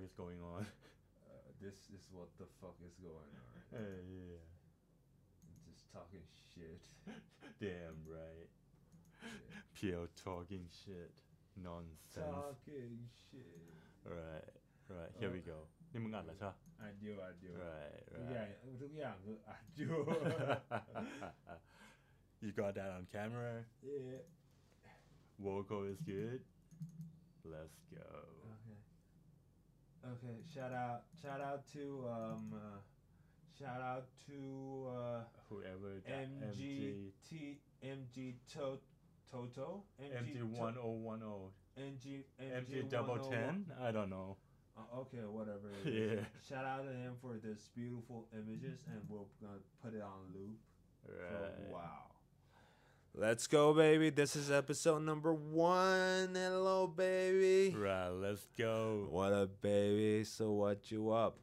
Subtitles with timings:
[0.08, 0.62] is going on
[1.30, 3.54] Uh, this is what the fuck is going on.
[3.74, 4.44] เออ yeah
[5.66, 6.82] Just talking shit.
[7.62, 8.48] damn right
[9.76, 11.10] pure talking shit
[11.68, 12.94] nonsense Talking
[13.26, 13.60] shit.
[14.18, 14.50] right
[14.96, 15.58] right here we go
[15.92, 19.96] นี่มึงอัดแล้วใช่ปะ อัดอยู่อัดอยู่ right ทุกอย่าง right ทุกอย่างคืออัดอยู่
[22.42, 23.52] you got that on camera
[23.82, 24.20] yeah
[25.46, 26.40] vocal is good
[27.54, 28.08] let's go
[30.05, 32.79] okay shout out shout out to um uh,
[33.57, 36.27] shout out to uh whoever that
[37.83, 38.79] MG to
[39.31, 44.37] Toto MG one oh one oh MG MG double ten I don't know
[44.77, 45.67] Uh, okay, whatever.
[45.83, 46.23] Yeah.
[46.47, 50.55] Shout out to him for this beautiful images, and we're gonna put it on loop
[51.03, 52.07] for a right wow.
[53.13, 54.09] Let's go, baby.
[54.09, 56.31] This is episode number one.
[56.33, 57.75] Hello, baby.
[57.75, 60.23] right let's go What up, baby?
[60.23, 61.33] So what you up?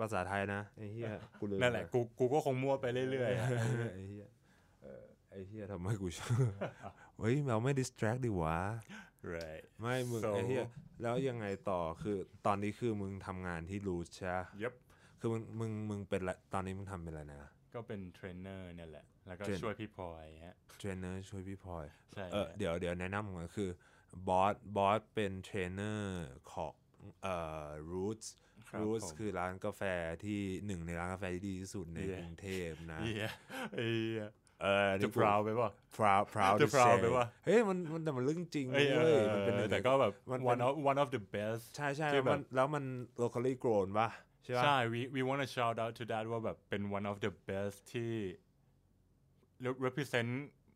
[0.00, 1.08] ภาษาไทยนะไอ้เหี้ย
[1.40, 3.48] กูลืมนั่นแหละกูกูก็คงมั่วไปเรื่อยๆอะ
[3.94, 4.26] ไอ้เหี้ย
[4.82, 6.38] เออไอ้เหี้ยทำไมกูชอบ
[7.18, 8.58] เฮ้ยเราไม่ distract ดีวะ
[9.34, 10.64] right ไม่มึง So- ไอ้เหี้ย
[11.02, 12.16] แล้วยังไงต่อคือ
[12.46, 14.72] ตอนนี้คือมึงทำงานที่รูทใช่ปะ yep
[15.20, 23.70] คือมึงมึงมึงเป็นอะไรตอนนี้มึงทำเป็นอะไรนะ ก็เป็นเทรนเนอร์เนี่ยแหละ แล้วก็ train ช่วยพี่พลอยฮะ เทรนเนอร์ช่วยพี่พลอยใช่เออเดี๋ยวเดี๋ยวแนะนำก่อนคือ
[24.28, 26.74] บอสบอสเป็นเทรนเนอร์ของ
[27.22, 28.28] เอ่อ Roots
[28.68, 29.82] ครับ Roots ผม คือร้านกาแฟ
[30.24, 33.28] ที่หนึ่งในร้านกาแฟที่ดีที่สุดใน Yeah กรุงเทพนะเฮีย
[33.76, 34.26] เฮีย
[34.62, 41.08] เออจะ proud ไปป่ะ proud proud จะ to proud say ไปวะ เฮ้ยมันมันแต่มันเรื่องจริงเอ้ยเว้ยมันเป็นหนึ่งแต่ก็แบบ มันเป็น one of one of
[41.14, 42.84] the best ใช่ใช่ที่แบบ มันแล้วมัน
[43.22, 44.08] locally grown ป่ะ
[44.44, 48.12] ใช่ป่ะใช่ we we want to shout out to that ว่าแบบเป็น one of the best ที่
[49.64, 50.30] re- represent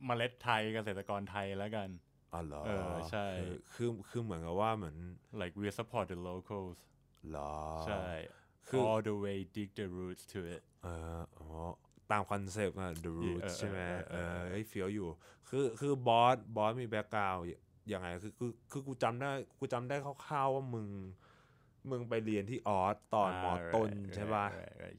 [0.06, 1.88] เมล็ดไทยเกษตรกรไทยแล้วกัน
[2.34, 4.96] อ๋อเหรอเออใช่คือคือคือเหมือนกับว่าเหมือน
[5.40, 6.78] like we support the locals
[7.28, 7.54] เหรอ
[7.86, 8.06] ใช่
[8.68, 11.48] คือ all the way dig the roots to it เอออ๋อ
[12.10, 15.08] ตามคอนเซปต์อะ The Roots เออใช่ไหมเอเออเอออไอ้เฟียวอยู่
[15.48, 17.36] คือคือบอสบอสมี background
[17.92, 19.96] ยังไงคือคือคือกูจำได้กูจำได้
[20.26, 20.88] คร่าวๆว่ามึง
[21.90, 24.46] มึงไปเรียนที่ออสตอนมอต้นใช่ป่ะ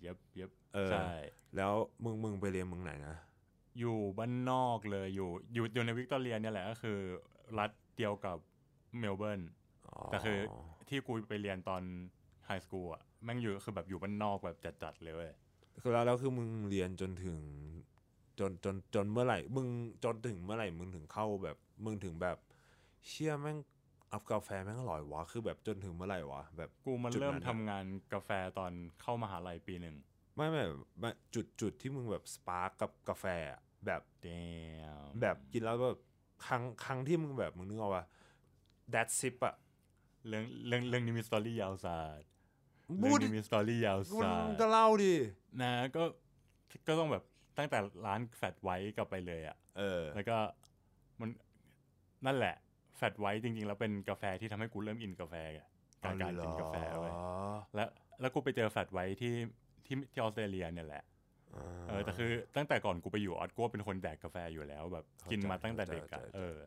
[0.06, 1.10] yup yup เออใช่
[1.56, 1.74] แล้ว
[2.04, 3.16] มึงมึงไปเรียนเมึงไหนนะ
[3.80, 6.98] อยู่บ้านนอกเลยอยู่อยู่อยู่ในวิกตอเรียเนี่ยแหละก็คือ
[7.60, 8.38] รัฐเดียวกับ
[9.00, 9.42] เมลเบิร์น
[10.12, 10.40] แต่คือ
[10.90, 11.82] ที่กูไปเรียนตอน
[12.46, 15.32] high school อะแม่งอยู่คือแบบอยู่บ้านนอกแบบจัดๆเลยเว้ย
[15.82, 17.38] คือแล้วแล้วคือมึงเรียนจนถึง
[18.40, 19.68] จนจนจนเมื่อไหร่ มึง
[20.04, 22.38] จนถึงเมื่อไหร่ มึงถึงเข้าแบบ มึงถึงแบบ
[23.08, 23.58] เชี่ยแม่ง
[24.14, 28.72] อัพกาแฟแม่งอร่อยวะคือแบบจนถึงเมื่อไหร่วะแบบกูมันจุดนั้นเริ่มอะทำงานกาแฟตอน
[29.02, 29.96] เข้ามหาลัยปีหนึ่ง
[30.36, 30.64] ไม่ไม่
[31.00, 36.00] ไม่จุดจุดที่มึงแบบ spark กับกาแฟอะแบบ damn แบบกินแล้วแบบ
[36.46, 38.06] ครั้งครั้งที่มึงแบบมึงนึกออกว่า
[38.94, 39.56] that sip อะ
[40.28, 42.22] เรื่องเรื่องเรื่องนี้มี story ยาวสาด
[43.02, 45.14] บูเรื่องดนี้มีสตอรี่ยาวมึสางดก็เล่าดิ
[45.62, 46.04] นะก็
[46.88, 47.24] ก็ต้องแบบ
[47.58, 50.38] ตั้งแต่ร้านแฟดไว้กลับไปเลยอะเออ แล้วก็
[51.20, 51.30] มัน
[52.26, 52.56] นั่นแหละ
[53.00, 55.68] แฟดไว้จริง ๆ แล้วเป็นกาแฟที่ทำให้กูเริ่มอินกาแฟอะ
[56.04, 57.14] การการกินกาแฟเว้ย
[57.76, 57.90] แล้ว
[58.22, 59.34] แล้วกูไปเจอแฟดไว้ที่
[59.86, 61.04] ที่ที่ออสเตรเลียเนี่ยแหละ
[61.88, 66.58] เออแต่คือตั้งแต่ก่อนกูไปอยู่ออสกูก็เป็นคนแดกกาแฟอยู่แล้วแบบกินมาตั้งแต่เด็กอะเออ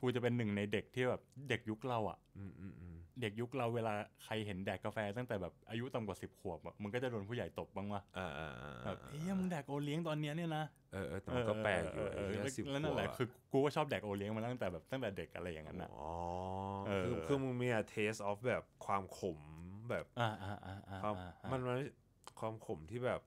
[0.00, 3.94] กูจะเป็นหนึ่งในเด็กที่แบบเด็กยุคเราอะอืมอืมอืมเด็กยุคเราเวลา
[4.24, 16.10] ใครเห็นแดกกาแฟตั้งแต่แบบอายุต่ำกว่าสิบขวบอะมึงก็จะโดนผู้ใหญ่ตบบ้างวะอ่าอ่าอ่าแบบเอ้ยมึงแดกโอเลี้ยงตอนเนี้ยเนี่ยนะเออเออแต่มันก็แปลกอยู่เออไอ้เออเหี้ยสิบแล้วนั่นแหละขวบคือกูก็ชอบแดกโอเลี้ยงมาตั้งแต่แบบตั้งแต่เด็กอะไรอย่างนั้นนะอ๋อ
[16.86, 19.38] เออคือคือมึงมีอะ taste of แบบความขม
[19.90, 21.78] แบบอ่าอ่าอ่าอ่าความอ่ามันมัน
[22.40, 23.20] ความขมที่แบบ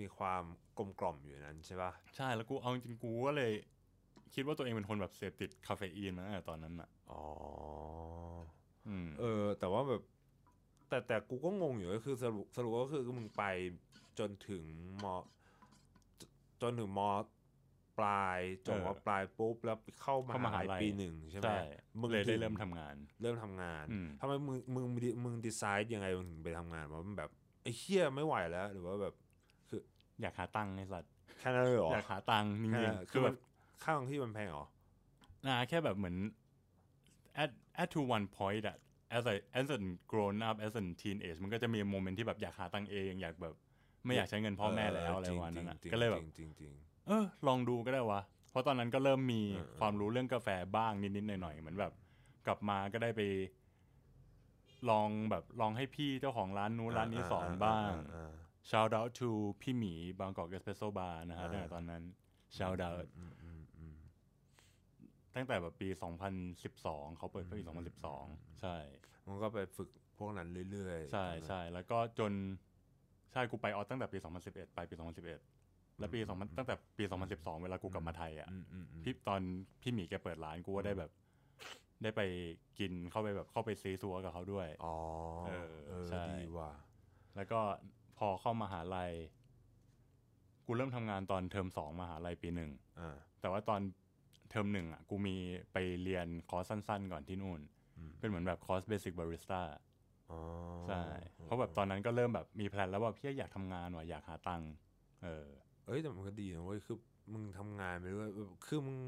[0.00, 0.44] มีความ
[0.78, 3.52] กลมกล่อมอยู่ในนั้นใช่ป่ะใช่แล้วกูเอาจริงๆกูก็เลย
[4.34, 7.22] คิดว่าตัวเองเป็นคนแบบเสพติดคาเฟอีนมาตั้งแต่ตอนนั้นอะอ๋อ
[8.88, 10.02] อืมเออ แต่ว่าแบบ
[10.88, 13.44] แต่แต่กูก็งงอยู่ก็คือสรุปสรุปก็คือมึงไป
[14.18, 14.64] จนถึง
[15.04, 15.22] มจ
[16.62, 17.00] จนถึงม
[17.98, 21.60] ปลายจบมปลายปุ๊บแล้วเข้ามหาลัยปีหนึ่งใช่ไหมใช่
[22.00, 27.30] มึงเลยได้ถึงเริ่มทำงาน เริ่มทำงานอืมทำไมมึงมึงมึงมึงดีไซน์ยังไงมึงถึงไปทำงานว่ามันแบบ
[27.62, 29.14] ไอ้เฮี้ยไม่ไหวแล้ว หรือว่าแบบ
[30.20, 33.36] อยากหาตังค์ไอ้สัตว์แค่นั้นเลยเหรออยากหาตังค์จแค่ริงนั้นๆคืคืออมัแบนบ
[33.84, 34.66] ค่าของที่มันแพงเหรอ
[35.46, 36.16] นะแค่แบบเหมือน
[37.42, 37.50] at
[37.82, 38.76] at to one point อะ
[39.16, 39.78] as a as a
[40.10, 43.54] grown up as a teenage มันก็จะมีโมเมนต์ที่แบบอยากหาตังค์เองอยากแบบ
[44.04, 46.72] ไม่อยากใช้เงินพ่อแม่แล้วอะไรวันนั้นอะจริงๆก็เลยแบบจริงๆจริง
[47.06, 51.92] เออลองดูก็ได้วะ เพราะตอนนั้นก็เริ่มมีเออเออความรู้เรื่องกาแฟบ้างนิดๆหน่อยๆเหมือนแบบ
[52.46, 53.20] กลับมาก็ได้ไป
[54.90, 58.32] ลองแบบลองให้พี่เจ้าของร้านนู้นๆร้านนี้สอนบ้างอ่า
[58.70, 59.30] shout out to
[59.60, 62.02] พี่หมี Bangkok Espresso Bar นะฮะตั้งแต่ตอนนั้น
[62.56, 63.49] shout out อืมอืมอืม
[65.36, 65.88] ตั้งแต่แบบปี
[66.52, 67.64] 2012 เขาเปิดเผยปี
[68.12, 68.76] 2012 ใช่
[69.22, 69.88] โหมันก็ไปฝึก
[70.18, 72.32] พวกนั้นเรื่อยๆ ใช่ใช่แล้วก็จน
[73.32, 79.40] ใช่กูไปออสตั้งแต่ปี 2011 ไปปี 2011 แล้วปี2000ตั้งแต่ปี 2012 เวลากูกลับมาไทยอะอืมอืมอืมพี่ตอน
[79.80, 81.10] พี่หมีแกเปิดร้านกูก็ได้แบบ
[82.02, 82.20] ได้ไป
[82.78, 84.96] กินเข้าไปแบบเข้าไปซี้ซั้วกับเขาด้วย อ๋อ
[85.46, 86.70] เออเออใช่ดีว่ะ
[87.36, 87.60] แล้วก็
[88.18, 89.12] พอเข้ามหาลัย
[90.66, 93.80] กูเริ่มทำงานตอนเทอมสองมหาลัยปีหนึ่งอ่าแต่ว่าตอน
[94.50, 95.36] เทอมหนึ่งอะกูมี
[95.72, 97.60] ไปเรียนคอร์สสั้น ๆ ก่อนที่นู่น
[97.96, 99.60] อืมเป็นเหมือนแบบคอร์ส basic barista
[100.30, 100.40] อ๋อ
[100.88, 101.02] ใช่
[101.44, 104.72] เพราะแบบตอนนั้นก็เริ่มแบบมี plan แล้วว่าพี่อยากทำงานว่ะอยากหาตังค์
[105.22, 105.46] เออ
[105.86, 106.96] เอ้ยแต่มันก็ดีนะเว้ยคือ
[107.32, 108.98] มึงทำงานไปด้วยแบบคือมึง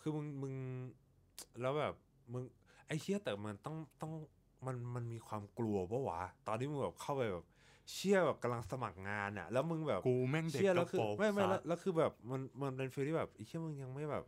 [0.00, 0.54] คือมึงมึง
[1.60, 1.94] แล้วแบบ
[2.32, 2.42] มึง
[2.86, 4.12] ไอ้เชี่ยแต่มันต้องต้อง
[4.66, 7.44] มันมันมีความกลัวปะวะตอนที่มึงแบบเข้าไปแบบ
[7.92, 14.24] เชี่ยแบบกำลังสมัครงานอะแล้วมึงแบบกูแม่งเด็กเชี่ยกแล้วระคือโปรงไม่ไม่แล้วสัตว์แล้วคือแบบมันมันเป็นฟีลที่แบบไอ้เชี่ยมึงยังไม่แบบ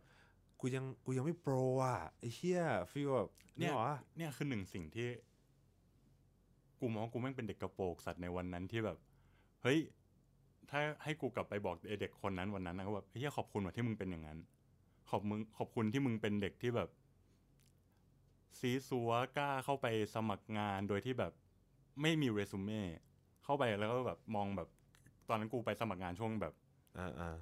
[0.61, 1.53] กูยังกูยังไม่โปร
[1.83, 2.61] อะไอ้เชี่ย
[2.91, 3.85] ฟีลแบบเนี่เนี่ยยหรอ
[4.17, 5.09] เนี่ยคือหนึ่งสิ่งที่
[6.79, 8.97] กูมองว่ากูแม่งเป็นเด็กกระโปรงสัตว์ในวันนั้นที่แบบ
[9.63, 9.79] เฮ้ย
[10.69, 14.39] ถ้าให้กูกลับไปบอกไอเด็กคนนั้นวันนั้นนะก็แบบเฮียขอบคุณว่ะที่มึงเป็นอย่างนั้น
[15.09, 16.89] ขอบมึงขอบคุณที่มึงเป็นเด็กที่แบบ
[18.59, 21.33] ซี้ซั้วกล้าเข้าไปสมัครงานโดยที่แบบ
[22.01, 22.81] ไม่มีเรซูเม่
[23.43, 24.69] เข้าไปแล้วก็แบบมองแบบ
[25.29, 26.53] ตอนนั้นกูไปสมัครงานช่วงแบบ
[26.97, 27.37] อ่าอ่า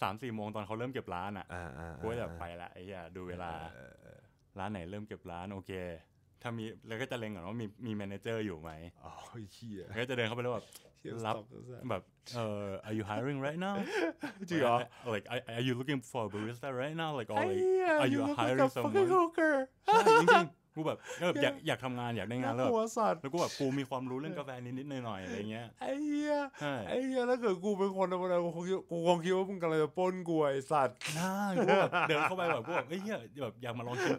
[0.00, 4.18] สามสี่โมงตอนเขาเริ่มเก็บร้านอะอ่าอ่ากูก็แบบไปละไอ้เหี้ยดูเวลาเออเออ
[4.58, 5.72] ร้านไหนเริ่มเก็บร้านโอเค
[6.42, 8.70] ถ้ามีแล้วก็จะเล็งก่อนว่ามีมี manager อยู่ไหม
[9.04, 10.66] อ๋อไอ้เชี่ยแล้วก็จะเดินเข้าไปแล้วแบบ
[10.96, 12.02] เชี่ยรับ stop แล้วสัสแบบ
[12.34, 13.76] เอ่อ are you hiring right now
[14.48, 14.76] จริงเหรอ
[15.14, 17.86] like are are you looking for a barista right now like or ไอ้ like เหี้ย
[18.02, 19.54] are you look like a hiring fucking someone hooker
[19.86, 34.12] ใช่จริงๆ กูแบบก็แบบอยากอยากทำงานอยากได้งานแล้วน่แบบกลัวสัตว์แล้วกูแบบกูมีความรู้เรื่องกาแฟนิดๆหน่อยๆอะไรเงี้ยไอ้เหี้ยใช่ไอ้เหี้ยถ้าเกิดกูเป็นคนธรรมดากูคงคิดกูคงคิดว่ามึงกำลังจะปล้นกูไอ้สัตว์น่ากูแบบเดินเข้าไปแบบกูแบบเอ้ยเหี้ยแบบอยากมาลองชิม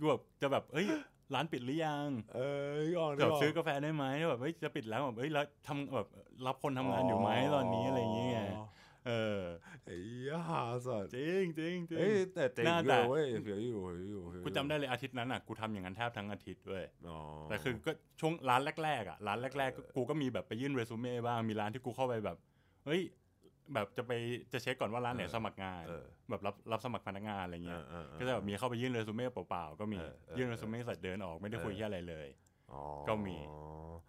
[0.00, 0.86] กูแบบจะแบบเอ้ย
[1.34, 2.40] ร้านปิดหรือยัง เอ
[2.76, 6.08] อออกแบบซื้อกาแฟได้ไหมแบบเฮ้ยจะปิดแล้วแบบเฮ้ยแล้วทำแบบ
[6.46, 8.32] รับคนทำงานอยู่ไหมตอนนี้อะไรอย่างเงี้ย
[9.06, 9.42] เออ
[9.84, 14.15] ไอ้เหี้ยหาสัตว์จริงจริงจริงเอ้ยแต่เจ๋งน่าอแต่ยู่เว้ยเฟียวอยู่เฟียวอยู่เฟียวอยู่
[14.46, 17.16] กูจำได้เลยอาทิตย์นั้นอะกูทำอย่างนั้นแทบทั้งอาทิตย์เว้ยอ๋อ
[17.48, 22.36] แต่คือก็ช่วงร้านแรกๆอะร้านแรกๆก็กูก็มีแบบไปยื่นเรซูเม่บ้างมีร้านที่กูเข้าไปแบบ
[22.86, 23.00] เฮ้ย
[23.74, 24.12] แบบจะไป
[24.52, 32.28] จะเช็คก่อนว่าร้านไหนสมัครงานเออแบบรับรับสมัครพนักงานอะไรเงี้ยเออเออก็จะแบบมีเข้าไปยื่นเรซูเม่เปล่าๆก็มีเออเออยื่นเรซูเม่เสร็จเดินออกไม่ได้คุยเออที่อะไรเลย
[32.72, 33.36] อ๋อก็มี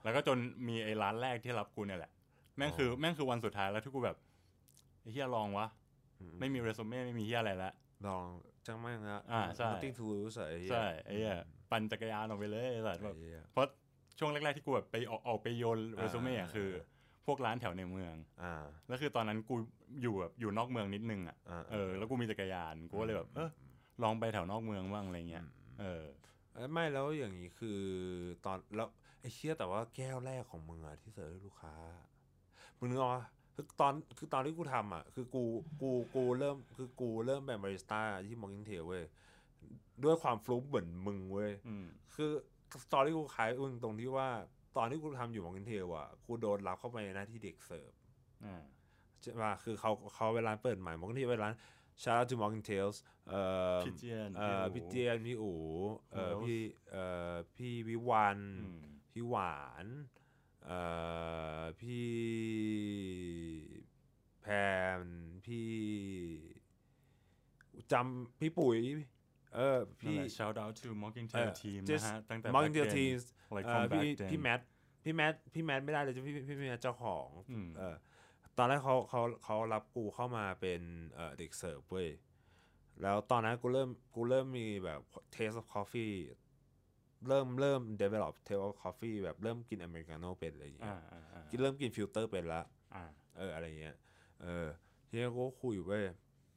[0.04, 0.38] แล้วก็จน
[0.68, 2.12] มีไอ้ร้านแรกที่รับกูเนี่ยแหละ
[2.58, 4.18] แม่งคือแม่งคือวันสุดท้ายแล้วที่กูแบบ
[5.02, 5.68] ไอ้เฮียลองวะ
[6.20, 7.72] อืมไม่มีเรซูเม่ไม่มีเฮียอะไรละ
[8.08, 8.26] ลอง
[8.68, 11.38] จังแม่งนะอ่าใช่ nothing to lose อะไอ้เหี้ย ใช่ไอ้เฮีย
[11.72, 13.68] ปั่นจักรยานออกไปเลยไอ้สัตว์แบบไอ้เหี้ย เพราะ
[14.20, 16.70] ช่วงแรกๆที่กูแบบไปออกออกไปโยนเรซูเม่อะอ่าคือ
[17.26, 18.54] พวกร้านแถวในเมือง อ่า
[18.88, 19.56] แล้วคือตอนนั้นกู
[20.02, 23.50] อยู่แบบอยู่นอกเมืองนิดนึงอะอ่า เออแล้วกูมีจักรยานกูก็เลยแบบเออ
[24.04, 25.46] ลองไปแถวนอกเมืองบ้างอะไรเงี้ย
[25.82, 26.04] เออ
[26.54, 27.80] เอ้ยไม่แล้วอย่างนี้คือ
[28.46, 28.88] ตอนแล้ว
[29.22, 31.76] ไอ้เชี่ยแต่ว่าแก้วแรกของมึงอะที่เสิร์ฟให้ลูกค้า
[32.80, 33.24] มึงนึกออกปะ
[33.60, 35.44] คือตอนคือตอนที่กูทำอะคือกู
[35.82, 39.04] กูกูเริ่มคือกูเริ่มเป็น barista ที่ Mocking Tales เว้ย
[40.04, 42.32] ด้วยความฟลุกเหมือนมึงเว้ยอืมคือ
[42.94, 44.30] ตอนที่กูขายมึงตรงที่ว่า
[44.78, 47.92] ตอนที่กูทำอยู่ Mocking Tales อะกูโดนรับเข้าไปในหน้าที่เด็กเสิร์ฟ
[48.46, 48.62] อ่า
[49.22, 51.50] ใช่ป่ะคือเขาเขาเวลาเปิดใหม่มอร์กินเทลเวลา
[52.04, 52.98] shout out to Morgan Tales
[53.30, 53.42] เอ่
[53.76, 55.58] อพี่เจียนเอ่อพี่พี่อู๋เจียนพี่อู๋
[56.12, 56.60] เอ่อ Wells พี่
[56.92, 58.80] เอ่อพี่วิวันอืม
[59.14, 60.17] พี่หวานเอ่อ
[61.80, 62.12] พี่
[64.42, 64.48] แพ
[65.00, 65.02] ม
[65.46, 65.70] พี่
[67.92, 68.80] จำพี่ปุ๋ย
[69.56, 72.96] เออนั่นพี่แหละ shout out to Mocking เอ่ Tail อ team นะ just ฮะตั้งแต่ Morgan back Tail then
[72.98, 73.24] Teams
[73.56, 74.62] like เอ่อ from พี่ back then พี่แมท
[75.04, 77.96] พี่แมทพี่แมทไม่ได้เลยจะพี่พี่พี่แมทเจ้าของอืมเออ
[78.58, 80.82] ตอนแรกเขาเขาเขารับกูเข้ามาเป็น
[81.16, 82.10] เอ่อเด็กเสิร์ฟเว้ย
[83.02, 85.02] แล้วตอนนั้นกูเริ่มกูเริ่มมีแบบ
[85.36, 86.14] taste of coffee
[87.28, 92.62] เริ่มเริ่ม develop taste of coffee แบบเริ่มกินอเมริกาโน่เป็นอะไรอย่างเงี้ยอ่าอ่าอ่ากินเริ่มกินฟิลเตอร์เป็นละ
[92.96, 93.04] อ่า
[93.38, 93.96] เอออะไรเงี้ย
[94.42, 94.68] เออ
[95.08, 96.04] ทีนี้กูก็คุยเว้ย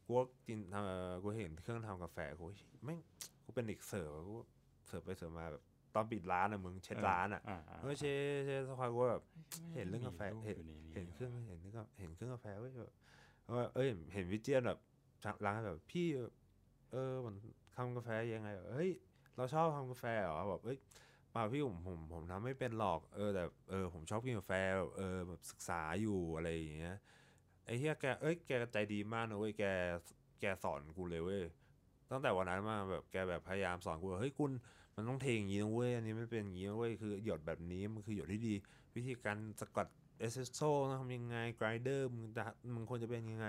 [0.04, 2.44] กูก็กินทำเอ่อกูเห็นเครื่องทำกาแฟกู
[2.84, 2.98] แม่ง
[3.44, 4.36] กูเป็นเด็กเสิร์ฟอะกู
[4.86, 5.62] เสิร์ฟไปเสิร์ฟมาแบบ
[5.94, 8.04] ตอนปิดร้านอะมึงเช็ดร้านอะอ่าอ่าเออเช
[8.44, 9.22] เชสักพักกูแบบ
[9.74, 12.92] เห็นเรื่องกาแฟมีรูปเห็นอยู่ในนี้เห็นเครื่องเห็นเรื่องกาเห็นเครื่องกาแฟเว้ยแบบ
[13.56, 14.78] ว่าเอ้ยเห็นวิเจียนแบบ
[15.46, 16.06] ร้านแบบพี่
[16.92, 17.34] เออมัน
[17.74, 18.90] ทำกาแฟยังไงแบบเฮ้ย
[19.40, 20.78] เราชอบทำกาแฟเหรอแบบเอ้ย
[21.32, 26.96] เปล่าพี่ผมผมผมทำไม่เป็นหรอกเออแต่เออผมชอบกินกาแฟแบบเออแบบศึกษาอยู่อะไรอย่างเงี้ย
[27.64, 29.64] ไอ้เฮียแกเอ้ยแกใจดีมากนะเว้ยแก
[30.40, 31.42] แกสอนกูเลยเว้ย
[32.10, 34.50] ตั้งแต่วันนั้นมาแบบแกแบบพยายามสอนกูว่าเฮ้ยคุณ
[34.96, 38.54] มันต้องเทอย่างนี้นะเว้ยอันนี้ไม่เป็นอย่างนี้นะเว้ยคือหยดแบบนี้มันคือหยดที่ดี
[38.94, 42.42] วิธีการสกัดเอสเปรสโซ่ต้องทำยังไง grinder มึงจะ
[42.74, 43.48] มึงควรจะเป็นยังไง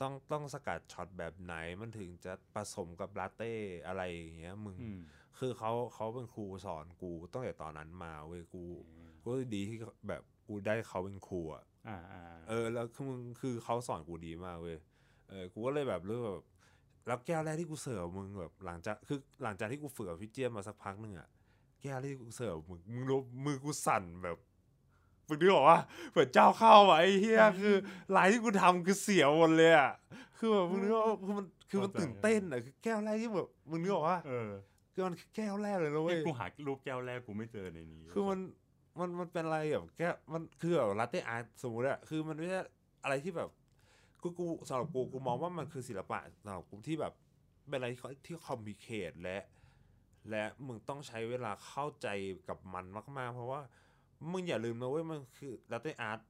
[0.00, 3.52] ต้องต้องสกัดช็อตแบบไหนมันถึงจะผสมกับลาเต้
[3.86, 5.00] อะไรอย่างเงี้ยมึงอืม
[5.38, 8.62] คือเขาเขาเป็นครูสอนกูตั้งแต่ตอนนั้นมาเว้ยกู
[9.22, 9.76] กูรู้สึกดีที่
[10.08, 14.78] แบบกูได้เขาเป็นครูอะอ่าอ่าเออ แล้วคือมึงคือเขาสอนกูดีมากเว้ย
[15.28, 16.44] เออกูก็เลยแบบรู้แบบ
[17.06, 21.28] แล้วแก้วแรกที่กูเสิร์ฟมึงแบบ หลังจากคือหลังจากที่กูฝึกกับพี่เจี๊ยบมาสักพักหนึ่งอะ
[21.82, 24.38] แก้วแรกที่กูเสิร์ฟมึงมึงรู้มือกูสั่นแบบ
[25.28, 27.74] มึงนึกออกว่าเหมือนเจ้าเข้าอะไอ้เหี้ยคือ
[28.16, 29.92] ลายที่กูทำคือเสียวหมดเลยอะ
[30.38, 34.50] คือแบบมึงนึกว่าคือมันคือมันตื่นเต้นอะคือแก้วแรกที่แบบมึงนึกออกว่าเออ
[34.92, 38.38] คือมันคือแก้วแรกเลยนะเว้เอ้ยยกูหารูปแก้วแรกกูไม่เจอในนี้ คือมัน
[38.98, 42.60] มันมันเป็นอะไรแบบแก้วมันคือแบบ latte art สมมติอะคือมันไม่ใช่
[43.04, 43.48] อะไรที่แบบ
[44.22, 47.12] กูกูสำหรับกูกูมองว่ามันคือศิลปะสำหรับกูที่แบบ
[47.68, 49.38] เป็นอะไรที่ที่ complicate และ
[50.30, 52.08] และมึงต้องใช้เวลาเข้าใจ
[52.48, 52.84] กับมัน
[53.18, 53.60] มาก ๆ เพราะว่า
[54.32, 56.20] มึงอย่าลืมนะเว้ยมันคือ latte art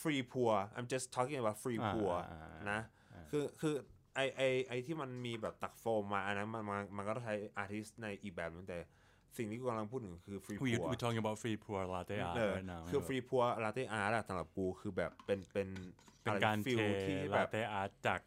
[0.00, 2.80] free pour I'm just talking about free อ่า pour อ่าอ่านะ
[3.12, 3.74] อ่าคือคือ
[4.14, 8.78] ไอไอไอที่มันมีแบบตักโฟมมาอันนั้นมันมันมันก็ต้องใช้ artist ในอีกแบบนึงแต่
[9.36, 15.68] สิ่งที่กูกำลังพูดถึงคือ free we pour we talking about free pour latte art เออ right now คือฟรีพัวลาเต้อาร์ตสำหรับกูคือแบบเป็นเป็น
[16.22, 18.20] เป็นการฟิเทลที่แบลาบเต้อาร์ตจาก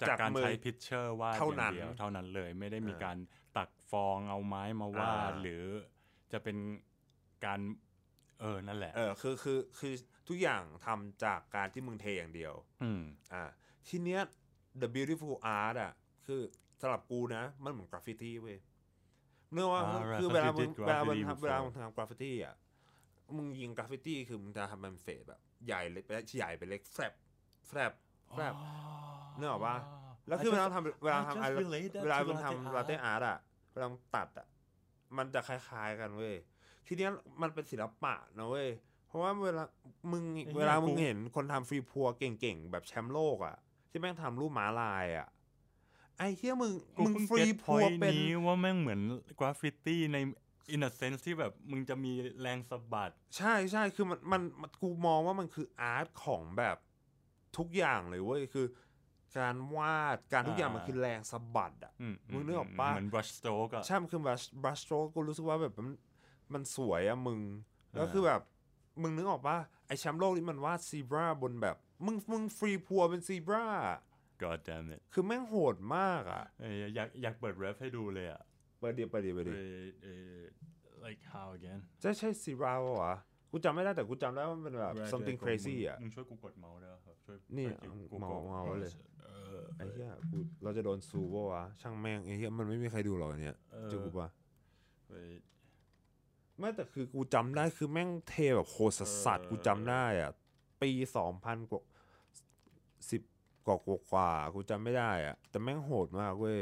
[0.00, 3.16] จากจากการมือใช้พิชเชอร์วาดอเท่าย่างนั้นเดียวเท่านั้นเลยไม่ได้มีเออการ
[3.56, 5.64] ตักฟองเอาไม้มาวาดอ่าหรือ
[6.32, 6.56] จะเป็น
[7.44, 7.60] การ
[8.40, 9.92] เออนั่นแหละเออคือคือคือ
[10.28, 13.02] ทุกอย่างทำจากการที่มึงเทอย่างเดียว อืม
[13.32, 13.42] อ่า
[13.88, 14.20] ทีเนี้ย
[14.80, 15.92] the beautiful art อะ
[16.26, 16.40] คือ
[16.80, 18.58] สำหรับกูนะ มันเหมือนกราฟฟิตี้เว้ย
[19.52, 22.54] เนื่องว่าอ่าคือ right, เวลา so มึง you did เวลามึง graffiti ทำเวลา before มึงทำกราฟฟิตี้อะ
[23.36, 26.04] มึงยิงกราฟฟิตี้คือมึงจะทำเป็น fade แบบใหญ่เล็ก
[26.36, 27.12] ใหญ่ไปเล็กแฟบ
[27.68, 27.92] แฟบ
[28.36, 28.54] แฟบ
[29.38, 29.76] นึกออกปะ
[30.28, 33.38] แล้วคือเวลาทำเวลา I ทำ just อะไร relate that เวลา to มึง latte ทำลาเต้ art อาร์ตอะ
[33.72, 34.46] เวลามึงตัดอะ
[35.16, 36.34] มันจะคล้ายๆกันเว้ย
[36.86, 37.10] ทีเนี้ย
[37.42, 38.68] มันเป็นศิลปะนะเว้ย
[39.06, 39.64] เพราะว่าเวลา
[40.12, 43.56] มึงไอ้เหี้ยเวลามึงกูเห็นคนทำ free pour เก่งๆ แบบแชมป์โลกอะ
[43.90, 45.28] ที่แม่งทำรูปม้าลายอะ
[46.18, 49.00] ไอ้เหี้ยมึงกูมึงเพิ่งฟรี get พัว point เป็นนี้ว่าแม่งเหมือน
[49.38, 50.18] กราฟฟิตี้ใน
[50.74, 56.76] in a sense ที่แบบมึงจะมีแรงสะบัด ใช่ใช่คือมันมันมันกูมองว่ามันคืออาร์ตของแบบ
[57.58, 58.66] ทุกอย่างเลยเว้ยคือ
[59.38, 65.88] การวาดการทุกอย่างอ่ามัมันคือแรงสะบัดอะอืมึงนึกออกปะเหมือน brush stroke อะใช่ มันคือบรัชบรัชโตรกูรู้สึกว่าแบบมัน
[66.52, 67.40] มันสวยอะมึง
[67.94, 68.40] แล้วอ่าคือแบบ
[69.02, 71.76] มึงนึกออกปะไอแชมป์โลกนี่มันวาดซีบราบนแบบ
[72.06, 73.66] มึงมึงฟรีพัวเป็นซีบรา
[74.42, 78.42] god damn it คือแม่งโหดมากอะเอ้ยอยากอยากเปิด ref ให้ดูเลยอะ
[78.78, 80.44] เปิดเดียวเปิดเดียวเปิดเดียวเอ้ยเอ้ย
[81.04, 83.14] like how again ใช่ใช่ซีบราปะวะ
[83.50, 89.28] กูจำไม่ได้แต่กูจำได้ว่ามันเป็นแบบ Right, something right, crazy มึงอะมึงช่วยกูกดเมาส์ได้ปะครับช่วยนี่ช่วยกูเมากูเมาไว้เลยเอ
[89.60, 94.28] อไอ้เหี้ยกูเราจะโดนซูปะวะช่างแม่งไอ้เหี้ยมันไม่มีใครดูหรอกอันเนี่ยเออเจอกูปะ
[95.08, 95.30] เว้ย
[96.58, 100.30] ไม่แต่คือกูจำได้คือแม่งเทแบบโคตรสัสๆเออกูจำได้อะ
[100.82, 101.82] ปีสองพันกว่า
[103.10, 103.22] สิบ
[103.66, 106.60] กว่ากว่าๆกูจำไม่ได้อะ แต่แม่งโหดมากเว้ย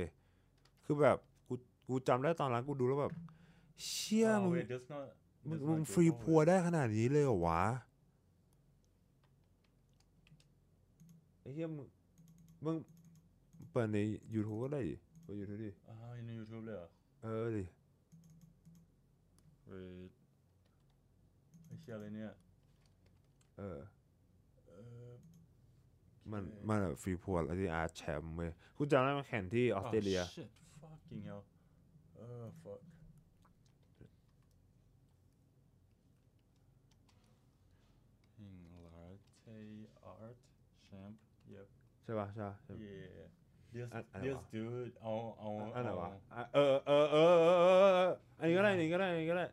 [0.85, 1.55] คือแบบกู
[1.89, 3.15] กูจำได้ตอนนั้นกูดูแล้วแบบ
[3.85, 5.07] เชี่ยอ๋อมึง wait, that's not
[5.49, 7.63] มึง that's มึง not ฟรี Google พัวได้ขนาดนี้เลยเหรอวะ
[11.41, 11.89] ไอ้เหี้ยมึง
[12.65, 12.77] มึง
[13.73, 13.99] เปิดใน
[14.35, 15.97] YouTube ก็ได้ดิเปิด YouTube ดิอ่า
[16.27, 16.89] ใน YouTube เลยเหรอ
[17.23, 17.65] เออดิ
[19.75, 19.89] เว้ย
[21.67, 22.33] ไอ้เชี่ยอะไรเนี่ย
[23.59, 23.79] เออ
[24.67, 24.73] เอ
[25.09, 25.11] อ
[26.33, 30.51] มันโอเคมันแบบฟรีพัวแล้วที่อาร์ตแชมป์เว้ยกูจำได้มาแข่งที่ออสเตรเลีย Oh, shit
[30.83, 31.43] fucking hell
[32.17, 32.81] เออ fuck
[38.37, 39.59] Ping latte
[40.11, 40.37] art
[40.89, 41.15] champ
[41.53, 41.67] yep
[42.03, 43.27] ใช่ป่ะใช่ป่ะใช่ปะ yeah
[43.75, 49.47] this อันอันไหน this วะ dude เอาเอาอันไหนวะเอาอะเออเออเออเออเออเอออันนี้ก็ได้อันนี้ก็ได้อันนี้ก็ได้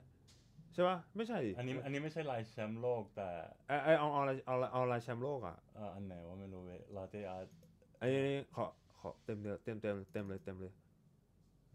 [0.74, 3.30] ใช่ป่ะไม่ใช่ดิอันนี้อันนี้ไม่ใช่ลายแชมป์โลกแต่
[3.68, 7.48] ไอไอเอาเอาอะไรเอาอะไรเอาอะไรแชมป์โลกอะเอ่ออันไหนว่าไม่รู้เว้ย latte art
[8.00, 8.66] อันนี้ขอ
[9.00, 10.74] ขอเต็มเลยเต็มเต็มเต็มเลยเต็มเลย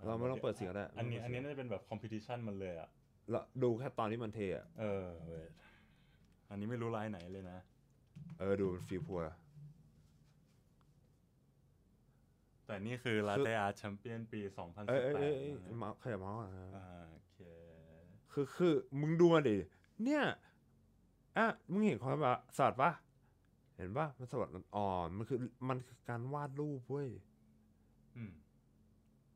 [0.06, 2.88] เราไม่ต้องเปิดเสียงก็ได้อันนี้ไม่ต้องเปิดเสียงอันนี้น่าจะเป็นแบบ competition มันเลยอะ
[3.30, 5.46] แล้วดูแค่ตอนที่มันเทอะเออเว้ย
[6.50, 7.58] อันนี้ไม่รู้ลายไหนเลยนะ
[8.38, 9.20] เออดูมันฟรีพัว
[12.66, 19.56] แต่นี่คือ latte art champion ปี 2018เอ้ยเอ้ยเอ้ยเอ้ยนะเมาส์ขยับเมาส์อะอ่าโอเคคือคือมึงดูมาดิ
[20.04, 20.22] เนี่ย
[21.36, 22.90] อะมึงเห็นความแบบสวัสดปะ
[23.76, 25.38] เห็นปะมันสวัสดอ่อนๆมันคือ
[25.68, 27.10] มันคือการวาดรูปเว้ย
[28.16, 28.32] อืม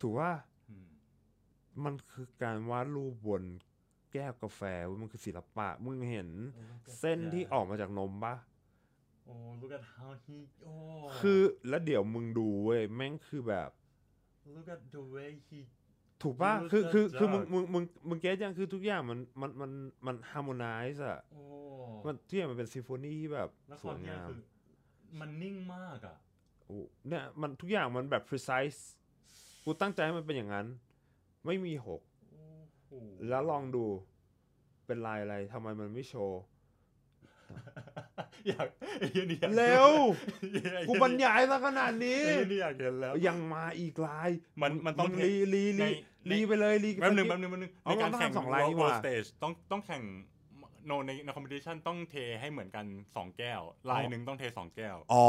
[0.00, 0.30] ถูกว่า
[0.68, 0.88] อืม
[1.84, 3.44] มันคือการวาดรูปบน
[4.12, 8.34] แก้วกาแฟเว้ยมันคือศิลปะ มึงเห็นโอ้ look at เส้นที่ that ออกมาจากนมปะ
[9.24, 10.72] โอ้ look at how he โอ้
[11.18, 13.70] คือแล้วเดี๋ยวมึงดูเว้ยแม่งคือแบบ
[14.54, 15.58] look at the way he
[16.22, 19.70] ถูกปะ Use คือคือ that คือมึง jug มึงมึงมึง get ยังคือทุกอย่างมันมันมัน
[20.06, 21.42] มัน harmonize อะโอ้
[22.06, 24.38] มันทุกอย่างมันเป็น symphony ที่แบบแล้วความสวยงามเนี้ยคือ
[25.20, 26.16] มันนิ่งมากอะ
[26.64, 26.76] โอ้
[27.08, 28.80] เนี่ยมันทุกอย่างมันแบบ precise
[29.64, 30.66] กูตั้งใจให้มันเป็นอย่างนั้น
[31.46, 32.00] ไม่มีหก
[32.88, 32.98] โอ้
[33.28, 33.84] แล้วลองดู
[34.86, 36.40] เป็นลายอะไรทำไมมันไม่โชว์
[38.48, 38.68] อยาก
[38.98, 39.88] ไอ้เหี้ยนี่อยากเร็ว
[40.40, 44.30] ไอ้เหี้ยกูบรรยายซะขนาดนี้ ไอ้เหี้ยนี่อยากเห็นแล้ว ยังมาอีกลาย
[44.62, 45.88] มันมันต้องงลีลีในลี
[46.28, 50.02] ในลีไปเลยลีแป๊บหนึงสัแป๊กบนิหดนึงแป๊บหนึงเอาในการต้องแข่งทำสองลายนี่ห World ว่า Stage ต้องต้องแข่ง
[50.86, 52.84] โนในในคอมเพ t ชันต้องเทให้เหมือนกัน
[53.16, 55.26] สองแก้ว ลายหนึ่งต้องเทสองแก้ว อ๋อ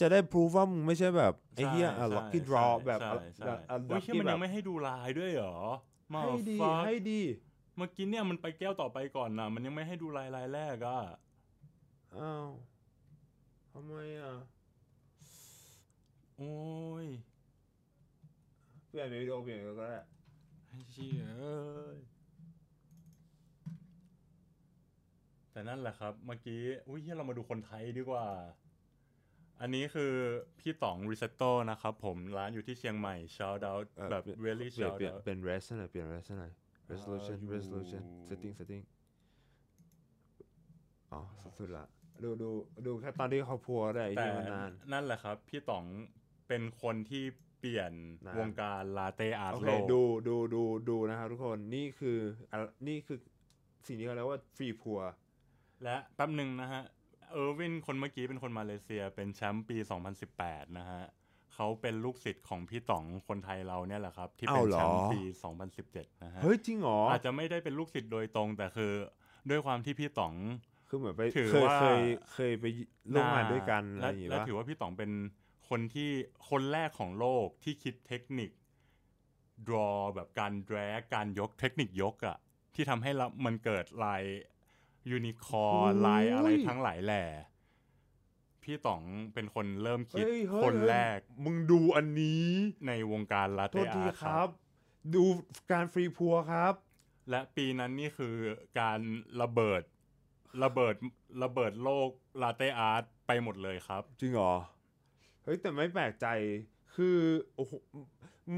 [0.00, 5.56] จะได้พรูฟว่ามึงไม่ใช่แบบ ไอ้เหี้ยใช่ลัคกี้ดรอใช่แบบใช่ใช่อะโอ้ยเชี่ย lucky มันแบยับงไม่ให้ดูลายด้วยเหรอ
[6.14, 7.20] มาให้ดีฟักให้ดี
[7.76, 11.00] เมื่อกี้เนี่ยมันไปแก้วต่อไปก่อนนะมันยังไม่ให้ดูลายลายแรกอะ
[12.14, 12.48] อ้าว
[13.72, 14.34] ทำไมอะ
[16.36, 16.54] โอ้
[17.04, 17.06] ย
[18.88, 19.90] เปลี่ยนวิดีโอเปลี่ยนก็ได้
[20.68, 21.58] ไอ้เชี่ยเอ้
[21.96, 21.98] ย
[25.52, 28.26] แต่นั่นแหละครับ เมื่อกี้ อุ้ยเหี้ยเรามาดูคนไทยดีกว่า
[29.60, 30.12] อันนี้คือ
[30.60, 36.52] พี่ต๋องรีเซตโตนะครับผมร้านอยู่ที่เชียงใหม่ shout out เอ่อแบบเปลี่ยน really เปลี่ยน shout เปลี่ยน out เป็น rest หน่อยเปลี่ยน rest หน่อย
[36.90, 38.84] resolution อยู่ resolution setting setting
[41.12, 41.20] อ๋อ
[41.58, 41.86] สุดๆละ
[42.24, 42.50] ดูดู
[42.86, 45.84] ดูแค่ตอนที่เขาพัวได้ไอ้แต่เหี้ยมันนาน นั่นแหละครับ พี่ต๋อง
[46.48, 47.24] เป็นคนที่
[47.58, 47.92] เปลี่ยน
[48.26, 52.18] นาน วงการลาเต้อาร์โอตเคโลกดูดูดูดูนะครับทุกคนนี่คือ
[52.52, 52.58] อะ
[52.88, 53.18] นี่คือ
[53.86, 55.00] สิ่งที่เขาเรียกว่าฟรีพัว
[55.84, 56.82] และแป๊บหนึ่งนะฮะ
[57.32, 59.76] เออร์วินคนเมื่อกี้เป็นคนมาเลเซียเป็นแชมป์ปี
[60.26, 61.02] 2018 นะฮะ
[61.54, 65.20] เขาเป็นลูกศิษย์ของพี่ต๋องคนไทยเราเนี่ยแหละครับ ที่เป็นอ้าวเหรอแชมป์ปี
[65.72, 68.92] 2017 นะฮะ เฮ้ยจริงเหรอ อาจจะไม่ได้เป็นลูกศิษย์โดยตรงแต่คือ
[69.50, 70.34] ด้วยความที่พี่ต๋อง
[70.88, 72.02] คือเหมือนไปถือเคยว่า เคย
[72.32, 72.64] เคยไป
[73.12, 75.12] ร่วมงานด้วยกันอะไรและอย่างงี้และปะถือว่าพี่ต๋องเป็น
[75.68, 76.10] คนที่
[76.50, 78.50] คนแรกของโลกที่คิดเทคนิค
[79.68, 82.36] draw แบบการ drag การยกเทคนิคยกอะ
[82.74, 84.22] ที่ทำให้เรามันเกิดลาย
[85.10, 87.24] ยูนิคอร์ลายอะไรทั้งหลายแหล่
[88.62, 89.02] พี่ต๋อง
[89.34, 92.44] เป็นคนเริ่มคิดเฮ้ยเฮ้ยคนเฮ้ยแรกมึงดูอันนี้
[92.86, 94.48] ในวงการลาโทเต้ษทีอาร์ตคครัรับ บ
[95.14, 95.24] ดู
[95.72, 96.74] การฟรีพัวครับ
[97.30, 98.34] และปีนั้นนี่คือ
[98.80, 99.00] การ
[99.42, 99.82] ระเบิด
[100.64, 100.94] ระเบิด
[101.42, 102.10] ระเบิดโลก
[102.42, 104.54] ลาเต้อาร์ตไปหมดเลยครับ จริงเหรอ
[105.42, 106.26] เฮ้ยแต่ไม่แปลกใจ
[106.94, 107.18] คือ
[107.54, 107.72] โอ้โห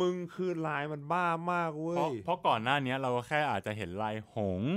[0.00, 4.74] มึงคือลายมันบ้ามากเว้เพราะยเพราะก่อนหน้านี้เราแค่อาจจะเห็นลายหงส์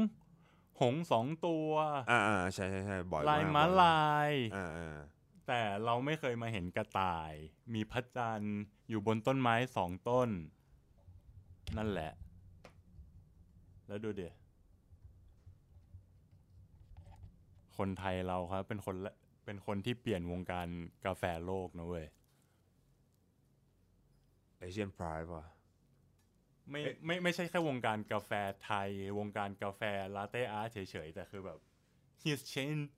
[0.81, 1.69] หงส์สองตัว
[2.12, 4.97] อ่าอ่าใช่ใช่ใช่บ่อยลายกม้าบ่อยลาย อ่าอ่า
[5.47, 7.34] แต่เราไม่เคยมาเห็นกระต่าย
[7.73, 8.57] มีพระจันทร์
[8.89, 10.29] อยู่บนต้นไม้สองต้น
[11.77, 12.12] นั่นแหละ
[13.88, 14.34] แล้วดูเดี๋ย
[17.81, 19.13] คนไทยเราครับ เป็นคนละ
[19.45, 20.67] เป็นคนที่เปลี่ยนวงการ
[21.05, 22.05] กาแฟโลกนะเว้ย
[24.57, 25.43] เอเชียนพรายป่ะ
[26.69, 28.31] ไม่เอ๊ะไม่ไม่ใช่แค่วงการกาแฟ
[28.63, 28.89] ไทย
[29.19, 29.81] วงการกาแฟ
[30.15, 31.59] ลาเต้อาร์ตเฉยๆ แต่คือแบบ
[32.21, 32.89] he's changed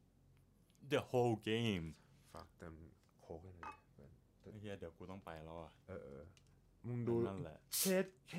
[0.91, 1.87] the whole game
[2.33, 2.75] ฝากเติม
[3.21, 6.23] โค้กให้หน่อยเพื่อนไอ้เฮียเดี๋ยวกูต้องไปแล้วอะเออเออ
[6.87, 8.35] มึงดูนั่นแหละเช็ดเค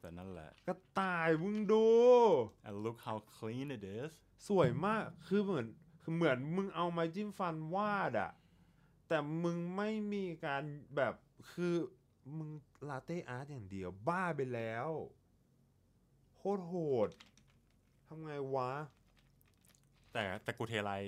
[0.00, 1.86] แต่นั่นแหละกระต่ายมึงดู
[2.66, 4.12] and look how clean it is
[4.48, 5.66] สวยมากคือเหมือน
[6.02, 8.30] คือเหมือนมึงเอาไม้จิ้มฟันวาดอะ
[9.08, 10.62] แต่มึงไม่มีการ
[10.96, 11.14] แบบ
[11.52, 11.74] คือ
[12.38, 12.50] มึง
[12.88, 14.88] ลาเต้อาร์ตอย่างเดียวบ้าไปแล้ว
[16.34, 16.74] โคตรโห
[17.06, 17.08] ด
[18.06, 18.70] ทำไงวะ
[20.12, 21.02] แต่แต่กูเทลาย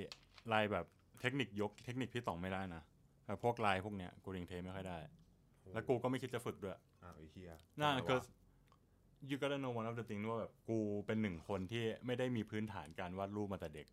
[0.52, 0.86] ลายแบบ
[1.20, 2.82] เทคนิคยกเทคนิคพี่ต่องไม่ได้นะ
[3.24, 4.98] แต่พวกลายพวกเนี้ยกูยังเทไม่ค่อยได้
[5.72, 8.16] แล้วกูก็ไม่คิดจะฝึกด้วยอ้าวไอ้เฮียน่าทำไมวะก็
[9.28, 13.86] you gotta know one of the thing ว่าแบบกูเป็นหนึ่งคนที่ไม่ได้มีพื้นฐานการวาดรูปมาแต่เด็ก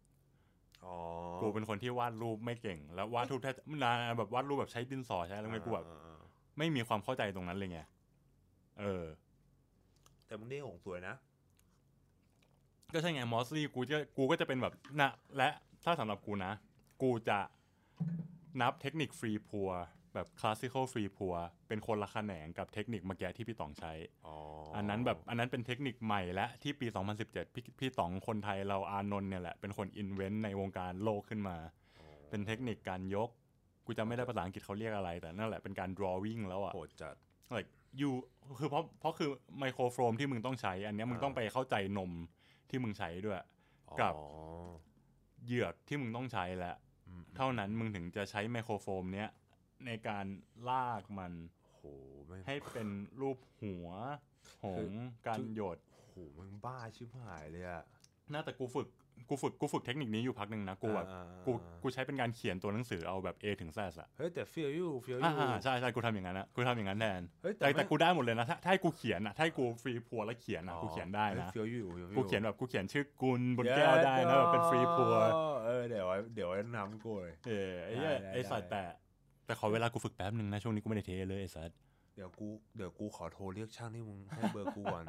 [0.86, 0.96] อ๋อ
[1.42, 7.80] กูเป็นคนที่วาดรูปไม่เก่ง แล้ววาดรูปแทบนานแบบวาดรูปแบบใช้ดินสอใช้อะไรเงี้ยกูแบบอ่าอ่าอ่าไม่มีความเข้าใจตรงนั้นเลยไง
[8.80, 9.04] เออ
[10.26, 11.16] แต่มึงนี่ของสวยนะ
[12.94, 15.50] ก็ใช่ไงมอสลี่กูจะกูก็จะเป็นแบบนะและ
[15.86, 16.52] ถ้าสำหรับกูนะ
[17.02, 17.40] กูจะ
[18.62, 19.70] นับเทคนิค free pour
[20.14, 21.36] แบบ classical free pour
[21.68, 23.92] เป็นคนละแขนงกับเทคนิคเมื่อกี้ที่พี่ต๋องใช้
[24.28, 24.36] อ๋อ
[24.76, 26.88] อันนั้นแบบอันนั้นเป็นเทคนิคใหม่และที่ปี
[27.22, 31.58] 2017 พี่พี่ต๋องคนไทยเราอานนท์เนี่ยแหละ เป็นคน invent ในวงการโลกขึ้นมา
[32.30, 33.30] เป็นเทคนิคการยก
[33.86, 37.16] กูจะไม่ได้ภาษาอังกฤษเขาเรียกอะไร แต่นั่นแหละเป็นการ drawing แล้วอะโหดจัด
[37.56, 37.72] like
[38.02, 38.12] you
[38.60, 42.12] คือเพราะเพราะคือ microfoam ที่มึงต้องใช้ อันเนี้ยมึงอ่าต้องไปเข้าใจนม
[42.70, 43.38] ที่มึงใช้ด้วย
[44.02, 44.24] กับอ๋อ
[45.46, 46.76] เหยือกที่มึงต้องใช้แหละ
[47.08, 49.30] อืมเท่านั้นมึงถึงจะใช้ไมโครโฟมเนี้ย
[49.88, 50.26] ในการ
[50.70, 51.34] ลากมัน
[51.78, 51.84] โห
[52.26, 52.88] ไม่งให้เป็น
[53.22, 53.88] รูปหัว
[54.64, 55.78] หงส์การหยด
[56.10, 57.84] โหมันบ้าชิบหายเลยอะ
[58.32, 58.88] น่าแต่กูฝึก
[59.30, 75.16] กูฝึกกูฝึกเทคนิคนี้อยู่พักหนึ่งนะกูแบบอ่ากูอ่ากูใช้เป็นการเขียนตัวหนังสือเอาแบบ A ถึง Z อะเฮ้ยแต่ feel you feel อ่า you อ่าใช่ใช่กูทำอย่างนั้นนะกูทำอย่างนั้นแทนเฮ้ยแต่แต่ไม่กูได้หมดเลยนะถ้าถ้าให้กูเขียนอะถ้าให้กูฟรีพัวแล้วเขียนอะกูเขียนได้นะเฟียวอยู่ feel you กูเขียนแบบกูเขียนชื่อกุลบนแก้วได้นะแบบเป็นฟรีพัว
[75.66, 78.84] เออเดี๋ยวไว้เดี๋ยวไว้นำกูเลยเออไอ้เหี้ยได้ได้ไอ้สัตว์ได้แต่
[79.46, 81.78] แต่ขอเวลากูฝึกแป๊บหนึ่งนะ ช่วงนี้กูไม่ได้เทเลยไอ้สัตว์
[82.16, 85.06] เดี๋ยวกูเดี๋ยวกูขอโทรเรียกช่างที่มึงให้เบอร์กูก่อน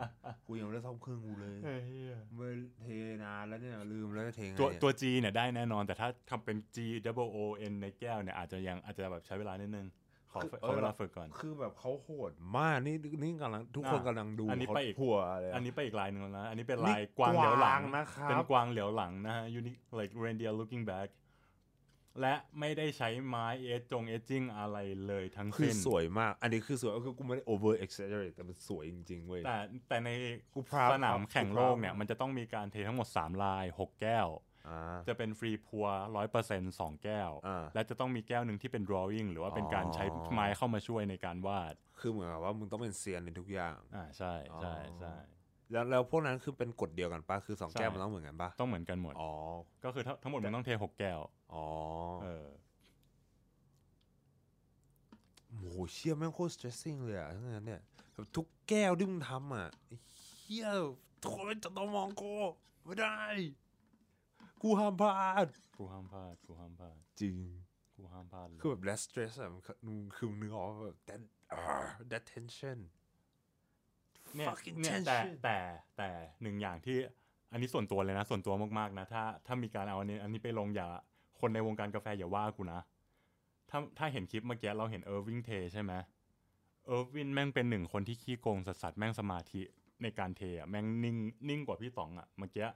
[0.46, 2.48] กูยังไม่ได้ซ่อมเครื่องกูเลยเฮ้ยเหี้ยไม่
[2.80, 2.86] เท
[3.24, 7.38] นานแล้วเนี่ยลืมแล้วจะเทไงตัวเนี่ยตัว G เนี่ยได้แน่นอน แต่ถ้าทำเป็น G double O
[7.70, 9.86] N ในแก้วเนี่ยอาจจะยังอาจจะแบบใช้เวลานิดนึง
[10.32, 21.08] ขอขอเวลาฝึกก่อน คือแบบเขาโหดมากนี่นี่กำลังทุกคนอะกำลังดูอันนี้เขาไปอีกผัวเลยอันนี้ไปอีกลายหนึ่งแล้วนะอันนี้เป็นนี่ลายกวางเหลียวหลังกวางนะครับเป็นกวางเหลียวหลังนะฮะ unique like reindeer looking back
[22.20, 29.56] และไม่ได้ใช้ไม้เอจจงเอจจิ้งอะไรเลยทั้งคือสิ้นสวยมาก อันนี้คือสวยก็คือกูไม่ได้ over exaggerate แต่มันสวยจริงๆเว้ยแต่
[29.88, 30.08] แต่ใน
[30.54, 34.28] กู proud สนามครับแข่งกูโล proud กเนี่ย มันจะต้องมีการเททั้งหมด 3 ลาย 6 แก้ว
[34.68, 45.14] อ่าจะเป็นฟรีพัวร้อยเปอร์เซ็นต์สองแก้วอ่าและจะต้องมีแก้วหนึ่งที่เป็น drawing หรือว่าเป็นการใช้อ๋อไม้เข้ามาช่วยในการวาด คือเหมือนกับว่ามึงต้องเป็นเซียนในทุกอย่าง อ่าใช่ใช่อ๋อใช่
[45.70, 49.32] แล้วแล้วพวกนั้นคือเป็นกฎเดียวกันปะคือสองใช่แก้วมันต้องเหมือนกันปะต้องเหมือนกันหมดอ๋อ
[49.84, 51.18] ก็คือทั้งทั้งหมดมันต้องเทหกแก้ว
[51.54, 51.66] อ๋อ
[52.22, 52.46] เออ
[55.56, 57.80] โหเชี่ยแม่งโคตร stressing เลยอะทั้งนั้นเนี่ย
[58.14, 59.96] แบบทุกแก้วที่มึงทำอะไอ้
[60.38, 60.70] เฮีย
[61.22, 62.32] ทุกคนจะต้องมองกู
[62.84, 63.16] ไม่ได้
[64.62, 65.46] กูห้ามพลาด
[65.76, 67.36] กูห้ามพลาดกูห้ามพลาดจริง
[67.96, 71.22] กูห้ามพลาดเลยคือแบบ less stress อะมันคือมึงคือมึงนึกออกว่าแบบ that
[71.56, 72.78] ah, that tension
[74.36, 75.58] เนี่ย fucking เนี่ยแต่ tension แต่
[75.98, 76.10] แต่
[76.42, 76.96] หนึ่งอย่างที่
[77.52, 80.88] อันนี้ส่วนตัวเลยนะ ส่วนตัวมากๆนะถ้าถ้ามีการเอาอันนี้ อันนี้ไปลงอย่า
[81.40, 82.80] คนในวงการกาแฟอย่าว่ากูนะ
[83.70, 85.92] ถ้าถ้าเห็นคลิปเมื่อกี้เราเห็นเออร์วินเทใช่ไหม
[86.86, 89.62] เออร์วินแม่งเป็นหนึ่งคนที่ขี้โกงสัสๆแม่งสมาธิ
[90.02, 91.16] ในการเทอะแม่งนิ่ง
[91.48, 92.68] นิ่งกว่าพี่ต๋องอะเมื่อกี้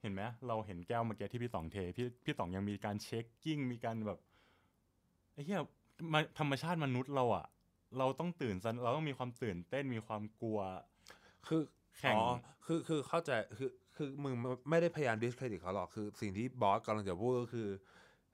[0.00, 4.18] เห็นไหมเราเห็นแก้วเมื่อกี้ที่พี่ต๋องเทพี่พี่ต๋องยังมีการ shaking มีการแบบ
[5.32, 5.60] ไอ้เหี้ย
[6.12, 7.46] มาธรรมชาติมนุษย์เราอะ
[7.98, 10.58] เราต้องตื่นสันเราต้องมีความตื่นเต้นมีความกลัว
[11.48, 11.62] คือ
[11.98, 12.22] แข่ง อ๋อ
[12.66, 14.34] คือคือเข้าใจคือคือมึง
[14.70, 17.68] ไม่ได้พยายาม discredit เขาหรอกคือสิ่งที่บอสกำลังจะพูดก็คือ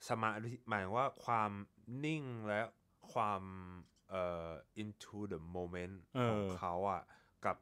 [0.08, 1.50] สมาธิหมายถึงว่าความ
[2.04, 2.60] นิ่งและ
[3.12, 3.42] ความ
[4.10, 4.50] เอ่อ
[4.82, 7.02] into the moment เออของเขาอะ
[7.44, 7.56] กับ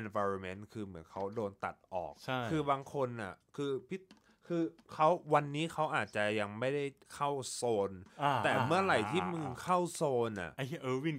[0.00, 4.00] environment คือเหมือนเขาโดนตัดออก ใช่ คือบางคนอะคือพี่
[4.46, 7.90] คือเขาวันนี้เขาอาจจะยังไม่ได้เข้าโซน
[8.22, 11.16] อ่าแต่เมื่อไหร่ที่มึงอ่าเข้าโซนอะไอ้เหี้ยเออร์วิน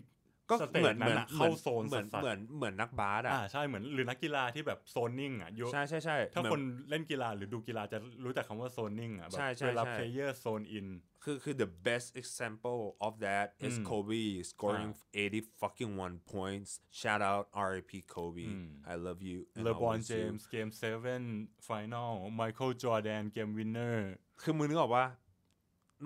[0.51, 10.87] ก็ stage นั้นเหมือนเหมืนอนอะเข้าโซนเหมือนสัสๆเหมือนเหมือนนักบาสอะอ่าใช่เหมือนหรือนักกีฬาที่แบบโซนนิ่งอะ yo ใช่ใช่ใช่ถ้าเหมือนคนเล่นกีฬาหรือดูกีฬาจะรู้จักคำว่าโซนนิ่งอะแบบใช่ใช่เวลาใช่ player zone in
[11.23, 17.21] คือคือ the best example of that is อืม Kobe scoring 80 fucking one points shout
[17.29, 17.91] out R.I.P.
[18.13, 21.23] Kobe อืม I love you and เลบรอน always เจมส์ you game seven
[21.67, 24.11] final ไมเคิลจอร์แดน game winner
[24.41, 25.05] คือมึงนึกออกว่า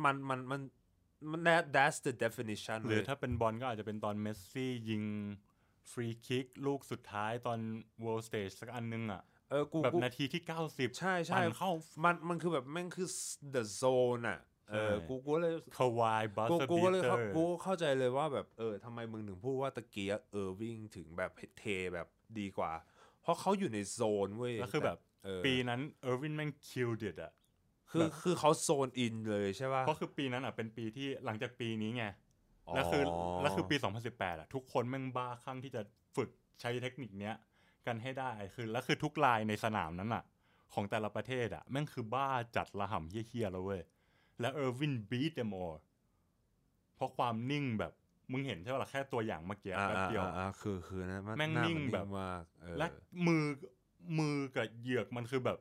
[0.03, 0.61] มันมันมัน
[1.31, 5.03] มัน that that's the definition หรือเว้ยถ้าเป็นบอลก็อาจจะเป็นตอนเมสซี่ยิง
[5.91, 7.59] ฟรีคิกลูกสุดท้ายตอน
[8.03, 11.71] World Stage สักอันนึงอะเออกูแบบกูนาทีที่ 90 ใช่ใช่ปั่นเข้า
[12.03, 13.07] มันมันคือแบบแม่งคือ
[13.53, 14.39] the zone อะ
[14.71, 22.07] เออใช่กูกูเลยคาวาย buzzer beater กูกูก็เลยเข้ากูก็เข้าใจเลยว่าแบบเออทำไมมึงถึงพูดว่าตะกี้เออร์วินถึงแบบเทแบบ
[22.39, 22.71] ดีกว่า
[23.21, 27.31] เพราะเขาอยู่ในโซนเว้ยแล้วคือแบบเออปีนั้นเออร์วินแม่ง killed it อะ
[27.95, 32.05] คือแบบคือเขา zone in เลยใช่ป่ะเพราะคือปีนั้นอะเป็นปีที่หลังจากปีนี้ไง
[32.75, 33.03] แล้วคือ
[33.41, 33.75] แล้วคือปี
[34.07, 35.81] 2018 อะ ทุกคนแม่งบ้าคลั่งที่จะ
[36.15, 36.29] ฝึก
[36.61, 37.35] ใช้เทคนิคเนี้ย
[37.87, 40.23] กันให้ได้คือแล้วคือทุกลายในสนามนั้นอะ
[40.73, 43.81] ของแต่ละประเทศอะแม่งคือบ้าจัดระห่ำเหี้ยๆแล้วเว้ย
[44.41, 45.81] แล้วเออร์วิน beat them all
[46.95, 47.93] เพราะความนิ่งแบบ
[48.31, 52.85] มึงเห็นใช่ป่ะล่ะแค่ตัวอย่างเมื่อกี้อ่าแป๊บอ่าเดียวอ่าอ่าคือคือนะนแม่งหานิ่งแบบมากเออและ
[53.27, 53.43] มือ
[54.19, 55.57] มือกับเหยือกมันคือแบบ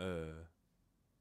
[0.00, 0.28] เออ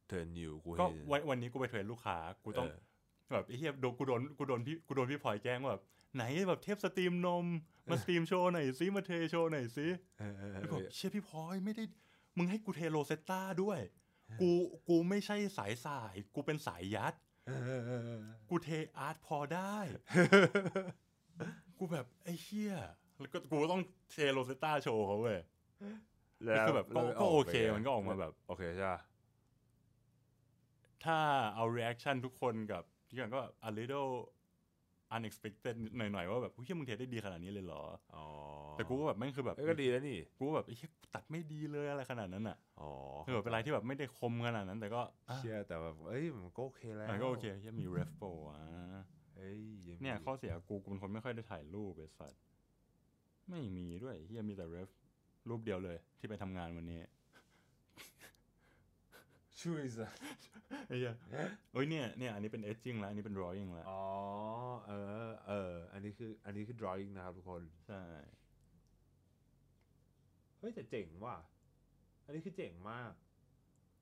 [0.08, 5.84] turn อยู่กูก็เห็นวันวันนี้กูไป train ลูกค้ากูต้องแบบไอ้เหี้ยโดนกูโดนกูโดนพี่กูโดนพี่พลอยแกล้งว่าแบบ
[6.16, 7.46] ไหนแบบเทป steam นม
[7.90, 9.88] มา steam โชว์หน่อยซิมาเทโชว์หน่อยซิ
[10.20, 11.84] เออเออเอแล้วก็อเชี่ยพี่พลอยไม่ได้
[12.38, 13.80] มึงให้กูเทโรเซตตาด้วย
[14.42, 14.50] กู
[14.90, 17.14] กูไม่ใช่สายสาย กูเป็นสายยัด
[17.48, 19.78] เออเออเออเออกูเทอาร์ตพอได้
[21.78, 22.76] กูแบบไอ้เหี้ย
[23.20, 25.40] แล้วก็กูต้องเทโรเซตตาโชว์เขาเว้ย
[26.46, 29.00] ล้วคือแบบก็ล้วก็โอเคไปะมันก็ออกมาแบบโอเคใช่ปะ
[31.04, 31.18] ถ้า
[31.56, 34.12] เอา reaction ทุกคนกับที่กันก็ a little
[35.16, 37.84] unexpected หน่อยๆว่าแบบเฮ้ยมึงเทได้ดีขนาดนี้เลยเหรอ
[38.16, 38.26] อ๋อ
[38.78, 42.92] แต่กูก็แบบแม่งคือแบบเอ้ยก็ดีแล้วนี่กูก็แบบไอ้เหี้ยกูตัดไม่ดีเลยอะไรขนาดนั้นอะอ๋อ
[43.26, 48.60] คือแบบเป็นอะไรที่แบบไม่ได้คมขนาดนั้น แต่ก็อะเชื่อแต่แบบเอ้ยมันก็โอเคแล้วมันก็โอเคเหี้ยังมี ref โปอะ
[49.36, 52.42] เอ้ยงมีเนี่ยข้อเสียกูกูเป็นคนไม่ค่อยได้ถ่ายรูปไอ้สัตว์
[53.50, 54.90] ไม่มีด้วยเฮียมีแต่ ref
[55.50, 57.00] รูปเดียวเลย ที่ไปทำงานวันนี้
[59.62, 60.08] ช่วยซะ
[60.88, 61.16] ไอ้เหี้ย
[61.74, 64.04] เอ้ยเนี่ยเนี่ยอันนี้เป็น edging แล้วอันนี้เป็น drawing แล้วอ๋อ
[64.88, 64.92] เอ
[65.28, 68.02] อเอออันนี้คืออันนี้คือ drawing นะครับทุกคนใช่
[70.60, 71.38] เฮ้ยแต่เจ๋งว่ะ
[72.26, 73.12] อันนี้คือเจ๋งมาก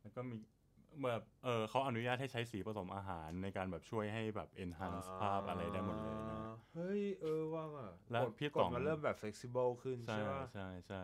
[0.02, 0.36] แล้วก็มี
[1.04, 6.40] แบบเออเขาอนุญาตให้ใช้สีผสมอาหารในการแบบช่วยให้แบบ enhance ภาพอะไรได้หมดเลยนะ
[6.76, 11.02] เฮ้ยเออว่างอะแล้วกฎพี่กต่ฎองมันเริ่มแบบ flexible ขึ้นใช่ใช่ป่ะใช่ใช่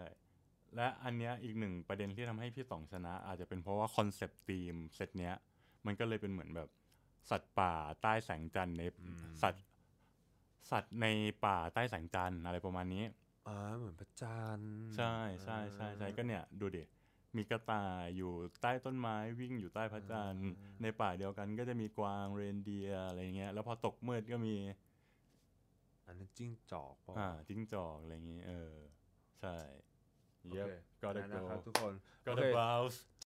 [0.75, 5.35] และอันเนี้ยอีกหนึ่งประเด็นที่ทำให้พี่ต๋องชนะ อาจจะเป็นเพราะว่าคอนเซปต์ธีมเซตเนี้ย
[5.85, 6.69] มันก็เลยเป็นเหมือนแบบ
[7.29, 8.83] สัตว์ป่าใต้แสงจันทร์ใน
[9.41, 9.65] สัตว์
[10.71, 11.07] สัตว์ใน
[11.45, 13.03] ป่าใต้แสงจันทร์อะไรประมาณนี้
[13.47, 16.83] อ่าเหมือนพระจันทร์ใช่ใช่ใช่ใช่ก็เนี่ยดูดิ
[17.37, 18.31] มีกระต่ายอยู่
[18.61, 20.49] ใต้ต้นไม้วิ่งอยู่ใต้พระจันทร์
[20.81, 24.55] ในป่าเดียวกันก็จะมีกวางเรนเดียร์อะไรเงี้ย แล้วพอตกมืดก็มี
[26.05, 28.75] อันนั้นจิ้งจอกเปล่าอ่าจิ้งจอกอะไรอย่างงี้เออ
[29.39, 29.55] ใช่
[30.49, 30.69] โอเย็บเค
[31.01, 31.93] ก็ได้นั่นโกนะครับทุกคน
[32.25, 33.01] ก็โอได้เคบราวส์